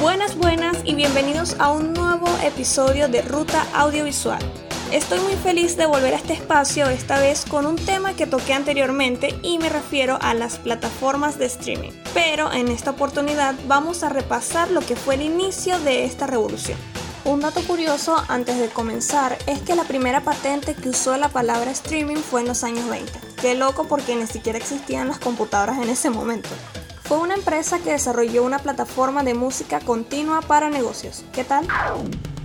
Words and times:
Buenas, 0.00 0.36
buenas 0.36 0.76
y 0.84 0.94
bienvenidos 0.94 1.56
a 1.58 1.72
un 1.72 1.92
nuevo 1.92 2.28
episodio 2.44 3.08
de 3.08 3.22
Ruta 3.22 3.66
Audiovisual. 3.74 4.38
Estoy 4.92 5.18
muy 5.20 5.34
feliz 5.34 5.76
de 5.76 5.86
volver 5.86 6.14
a 6.14 6.18
este 6.18 6.34
espacio, 6.34 6.88
esta 6.88 7.18
vez 7.18 7.44
con 7.44 7.66
un 7.66 7.74
tema 7.74 8.14
que 8.14 8.26
toqué 8.26 8.52
anteriormente 8.52 9.34
y 9.42 9.58
me 9.58 9.68
refiero 9.68 10.18
a 10.20 10.34
las 10.34 10.58
plataformas 10.58 11.36
de 11.38 11.46
streaming. 11.46 11.90
Pero 12.12 12.52
en 12.52 12.68
esta 12.68 12.92
oportunidad 12.92 13.56
vamos 13.66 14.04
a 14.04 14.08
repasar 14.08 14.70
lo 14.70 14.82
que 14.82 14.94
fue 14.94 15.16
el 15.16 15.22
inicio 15.22 15.80
de 15.80 16.04
esta 16.04 16.28
revolución. 16.28 16.78
Un 17.24 17.40
dato 17.40 17.62
curioso 17.62 18.22
antes 18.28 18.58
de 18.58 18.68
comenzar 18.68 19.38
es 19.46 19.58
que 19.60 19.74
la 19.74 19.84
primera 19.84 20.20
patente 20.20 20.74
que 20.74 20.90
usó 20.90 21.16
la 21.16 21.30
palabra 21.30 21.70
streaming 21.70 22.16
fue 22.16 22.42
en 22.42 22.48
los 22.48 22.62
años 22.64 22.86
20. 22.90 23.12
Qué 23.40 23.54
loco 23.54 23.84
porque 23.88 24.14
ni 24.14 24.26
siquiera 24.26 24.58
existían 24.58 25.08
las 25.08 25.20
computadoras 25.20 25.78
en 25.78 25.88
ese 25.88 26.10
momento. 26.10 26.50
Fue 27.04 27.16
una 27.16 27.34
empresa 27.34 27.78
que 27.78 27.92
desarrolló 27.92 28.44
una 28.44 28.58
plataforma 28.58 29.22
de 29.22 29.32
música 29.32 29.80
continua 29.80 30.42
para 30.42 30.68
negocios. 30.68 31.24
¿Qué 31.32 31.44
tal? 31.44 31.66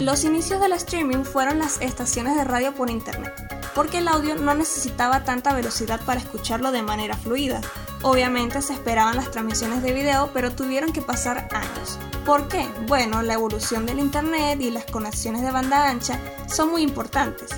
Los 0.00 0.24
inicios 0.24 0.60
del 0.60 0.72
streaming 0.72 1.22
fueron 1.22 1.60
las 1.60 1.80
estaciones 1.80 2.34
de 2.34 2.42
radio 2.42 2.74
por 2.74 2.90
internet, 2.90 3.32
porque 3.76 3.98
el 3.98 4.08
audio 4.08 4.34
no 4.34 4.54
necesitaba 4.54 5.22
tanta 5.22 5.54
velocidad 5.54 6.00
para 6.04 6.18
escucharlo 6.18 6.72
de 6.72 6.82
manera 6.82 7.16
fluida. 7.16 7.60
Obviamente 8.04 8.60
se 8.60 8.74
esperaban 8.74 9.16
las 9.16 9.30
transmisiones 9.30 9.82
de 9.82 9.94
video, 9.94 10.28
pero 10.34 10.54
tuvieron 10.54 10.92
que 10.92 11.00
pasar 11.00 11.48
años. 11.52 11.98
¿Por 12.26 12.48
qué? 12.48 12.68
Bueno, 12.86 13.22
la 13.22 13.32
evolución 13.32 13.86
del 13.86 13.98
internet 13.98 14.60
y 14.60 14.70
las 14.70 14.84
conexiones 14.84 15.40
de 15.40 15.50
banda 15.50 15.88
ancha 15.88 16.20
son 16.46 16.70
muy 16.70 16.82
importantes. 16.82 17.48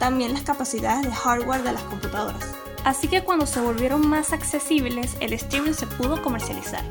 También 0.00 0.32
las 0.32 0.42
capacidades 0.42 1.06
de 1.06 1.12
hardware 1.12 1.62
de 1.62 1.74
las 1.74 1.82
computadoras. 1.84 2.44
Así 2.82 3.06
que 3.06 3.22
cuando 3.22 3.46
se 3.46 3.60
volvieron 3.60 4.04
más 4.08 4.32
accesibles, 4.32 5.16
el 5.20 5.32
streaming 5.32 5.74
se 5.74 5.86
pudo 5.86 6.20
comercializar. 6.22 6.82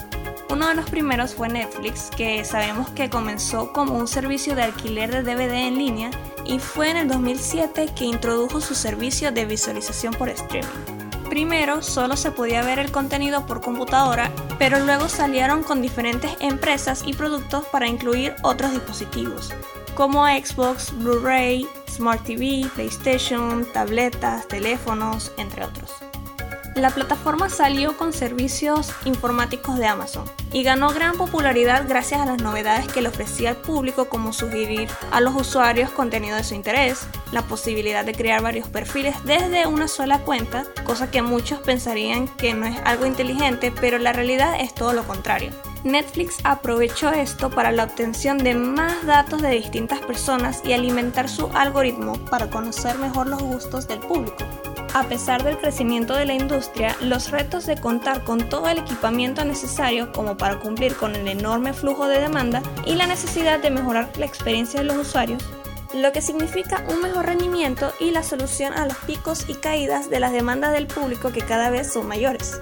Uno 0.50 0.70
de 0.70 0.76
los 0.76 0.90
primeros 0.90 1.36
fue 1.36 1.50
Netflix, 1.50 2.10
que 2.16 2.46
sabemos 2.46 2.90
que 2.92 3.10
comenzó 3.10 3.74
como 3.74 3.96
un 3.98 4.08
servicio 4.08 4.56
de 4.56 4.64
alquiler 4.64 5.12
de 5.12 5.24
DVD 5.24 5.68
en 5.68 5.78
línea 5.78 6.10
y 6.46 6.60
fue 6.60 6.90
en 6.90 6.96
el 6.96 7.10
2007 7.10 7.90
que 7.98 8.06
introdujo 8.06 8.62
su 8.62 8.76
servicio 8.76 9.34
de 9.34 9.44
visualización 9.44 10.14
por 10.14 10.30
streaming. 10.30 10.93
Primero 11.34 11.82
solo 11.82 12.16
se 12.16 12.30
podía 12.30 12.62
ver 12.62 12.78
el 12.78 12.92
contenido 12.92 13.48
por 13.48 13.60
computadora, 13.60 14.32
pero 14.60 14.78
luego 14.78 15.10
salieron 15.10 15.64
con 15.64 15.82
diferentes 15.82 16.30
empresas 16.40 17.02
y 17.08 17.14
productos 17.14 17.66
para 17.72 17.88
incluir 17.88 18.36
otros 18.44 18.72
dispositivos, 18.72 19.52
como 19.96 20.28
Xbox, 20.28 20.96
Blu-ray, 20.96 21.68
Smart 21.90 22.24
TV, 22.24 22.70
PlayStation, 22.76 23.66
tabletas, 23.74 24.48
teléfonos, 24.48 25.32
entre 25.38 25.66
otros. 25.66 25.96
La 26.76 26.90
plataforma 26.90 27.50
salió 27.50 27.96
con 27.98 28.14
servicios 28.14 28.92
informáticos 29.06 29.78
de 29.78 29.86
Amazon 29.86 30.26
y 30.52 30.64
ganó 30.64 30.90
gran 30.90 31.16
popularidad 31.18 31.86
gracias 31.88 32.20
a 32.22 32.26
las 32.26 32.42
novedades 32.42 32.88
que 32.88 33.02
le 33.02 33.10
ofrecía 33.10 33.52
al 33.52 33.58
público 33.58 34.10
como 34.10 34.34
sugerir 34.34 34.90
a 35.12 35.22
los 35.22 35.36
usuarios 35.36 35.92
contenido 35.92 36.36
de 36.36 36.44
su 36.44 36.56
interés, 36.56 37.06
la 37.32 37.44
posibilidad 37.44 38.04
de 38.04 38.14
crear 38.14 38.42
varios 38.42 38.68
perfiles 38.68 39.16
desde 39.24 39.68
una 39.68 39.88
sola 39.88 40.20
cuenta, 40.20 40.66
cosa 40.84 41.12
que 41.12 41.22
muchos 41.22 41.60
pensarían 41.60 42.28
que 42.28 42.56
no 42.56 42.66
es 42.66 42.78
algo 42.86 43.06
inteligente, 43.06 43.72
pero 43.80 44.00
la 44.00 44.12
realidad 44.12 44.60
es 44.60 44.74
todo 44.74 44.94
lo 44.94 45.04
contrario. 45.04 45.52
Netflix 45.84 46.38
aprovechó 46.46 47.12
esto 47.12 47.50
para 47.50 47.72
la 47.72 47.84
obtención 47.84 48.38
de 48.38 48.56
más 48.56 49.06
datos 49.06 49.42
de 49.42 49.50
distintas 49.50 50.00
personas 50.00 50.62
y 50.64 50.72
alimentar 50.72 51.28
su 51.28 51.48
algoritmo 51.48 52.14
para 52.30 52.50
conocer 52.50 52.98
mejor 52.98 53.28
los 53.28 53.42
gustos 53.42 53.88
del 53.88 54.00
público. 54.00 54.38
A 54.94 55.04
pesar 55.04 55.44
del 55.44 55.58
crecimiento 55.58 56.14
de 56.14 56.26
la 56.26 56.36
industria, 56.36 56.96
los 57.02 57.32
retos 57.32 57.66
de 57.66 57.76
contar 57.76 58.24
con 58.24 58.48
todo 58.48 58.70
el 58.70 58.78
equipamiento 58.78 59.44
necesario 59.44 60.12
como 60.14 60.38
para 60.38 60.60
cumplir 60.60 60.96
con 60.96 61.16
el 61.16 61.28
enorme 61.28 61.74
flujo 61.74 62.08
de 62.08 62.22
demanda 62.22 62.62
y 62.86 62.96
la 62.96 63.08
necesidad 63.08 63.60
de 63.60 63.72
mejorar 63.72 64.10
la 64.18 64.26
experiencia 64.26 64.80
de 64.80 64.86
los 64.86 64.98
usuarios, 64.98 65.44
lo 65.94 66.12
que 66.12 66.22
significa 66.22 66.86
un 66.90 67.02
mejor 67.02 67.26
rendimiento 67.26 67.92
y 68.00 68.12
la 68.12 68.24
solución 68.24 68.72
a 68.74 68.86
los 68.86 68.98
picos 68.98 69.50
y 69.50 69.56
caídas 69.56 70.10
de 70.10 70.20
las 70.20 70.32
demandas 70.32 70.74
del 70.74 70.88
público 70.88 71.32
que 71.32 71.42
cada 71.42 71.70
vez 71.70 71.92
son 71.92 72.08
mayores. 72.08 72.62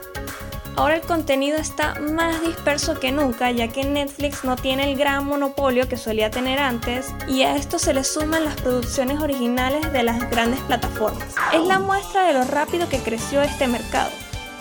Ahora 0.82 0.96
el 0.96 1.02
contenido 1.02 1.60
está 1.60 1.94
más 2.00 2.42
disperso 2.42 3.00
que 3.00 3.12
nunca 3.12 3.52
ya 3.52 3.68
que 3.68 3.84
Netflix 3.84 4.44
no 4.44 4.56
tiene 4.56 4.92
el 4.92 4.98
gran 4.98 5.28
monopolio 5.28 5.88
que 5.88 5.96
solía 5.96 6.32
tener 6.32 6.58
antes 6.58 7.14
y 7.28 7.44
a 7.44 7.56
esto 7.56 7.78
se 7.78 7.94
le 7.94 8.04
suman 8.04 8.46
las 8.46 8.56
producciones 8.56 9.20
originales 9.20 9.94
de 9.94 10.02
las 10.02 10.28
grandes 10.32 10.60
plataformas. 10.62 11.36
Es 11.54 11.64
la 11.68 11.78
muestra 11.78 12.24
de 12.24 12.34
lo 12.34 12.46
rápido 12.46 12.90
que 12.90 12.98
creció 12.98 13.44
este 13.44 13.68
mercado. 13.68 14.10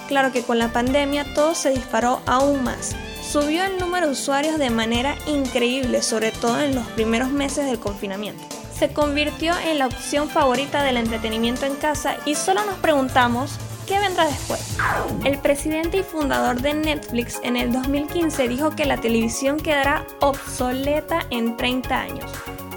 Claro 0.08 0.30
que 0.30 0.42
con 0.42 0.58
la 0.58 0.68
pandemia 0.68 1.24
todo 1.32 1.54
se 1.54 1.70
disparó 1.70 2.20
aún 2.26 2.64
más. 2.64 2.94
Subió 3.22 3.64
el 3.64 3.78
número 3.78 4.04
de 4.04 4.12
usuarios 4.12 4.58
de 4.58 4.68
manera 4.68 5.16
increíble, 5.26 6.02
sobre 6.02 6.32
todo 6.32 6.60
en 6.60 6.74
los 6.74 6.86
primeros 6.88 7.30
meses 7.30 7.64
del 7.64 7.80
confinamiento 7.80 8.44
se 8.78 8.94
convirtió 8.94 9.52
en 9.58 9.78
la 9.78 9.86
opción 9.88 10.30
favorita 10.30 10.82
del 10.82 10.96
entretenimiento 10.96 11.66
en 11.66 11.76
casa 11.76 12.16
y 12.24 12.34
solo 12.34 12.64
nos 12.64 12.76
preguntamos 12.76 13.58
¿Qué 13.90 13.98
vendrá 13.98 14.24
después? 14.24 14.76
El 15.24 15.36
presidente 15.38 15.96
y 15.96 16.02
fundador 16.04 16.62
de 16.62 16.74
Netflix 16.74 17.40
en 17.42 17.56
el 17.56 17.72
2015 17.72 18.46
dijo 18.46 18.70
que 18.70 18.84
la 18.84 18.98
televisión 18.98 19.56
quedará 19.56 20.06
obsoleta 20.20 21.26
en 21.30 21.56
30 21.56 22.00
años. 22.00 22.30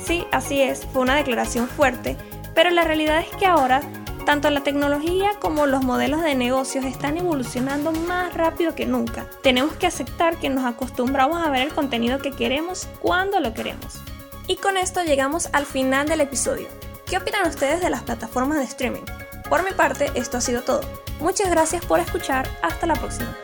Sí, 0.04 0.26
así 0.32 0.64
es, 0.64 0.88
fue 0.92 1.04
una 1.04 1.16
declaración 1.16 1.68
fuerte, 1.68 2.18
pero 2.56 2.72
la 2.72 2.84
realidad 2.84 3.20
es 3.20 3.30
que 3.36 3.46
ahora 3.46 3.82
tanto 4.26 4.50
la 4.50 4.64
tecnología 4.64 5.34
como 5.40 5.68
los 5.68 5.84
modelos 5.84 6.24
de 6.24 6.34
negocios 6.34 6.84
están 6.84 7.16
evolucionando 7.20 7.92
más 7.92 8.34
rápido 8.34 8.74
que 8.74 8.88
nunca. 8.88 9.28
Tenemos 9.44 9.76
que 9.76 9.86
aceptar 9.86 10.38
que 10.38 10.50
nos 10.50 10.66
acostumbramos 10.66 11.46
a 11.46 11.52
ver 11.52 11.62
el 11.62 11.76
contenido 11.76 12.18
que 12.18 12.32
queremos 12.32 12.88
cuando 13.02 13.40
lo 13.40 13.54
queremos. 13.54 14.02
Y 14.48 14.56
con 14.56 14.78
esto 14.78 15.04
llegamos 15.04 15.48
al 15.54 15.68
final 15.68 16.08
del 16.08 16.22
episodio. 16.22 16.68
¿Qué 17.06 17.18
opinan 17.18 17.48
ustedes 17.48 17.82
de 17.82 17.92
las 17.92 18.02
plataformas 18.02 18.58
de 18.58 18.64
streaming? 18.64 19.23
Por 19.50 19.64
mi 19.64 19.72
parte, 19.72 20.12
esto 20.16 20.38
ha 20.38 20.42
sido 20.42 20.62
todo. 20.62 20.82
Muchas 21.20 21.50
gracias 21.50 21.86
por 21.86 22.00
escuchar. 22.00 22.48
Hasta 22.62 22.88
la 22.88 22.96
próxima. 22.96 23.36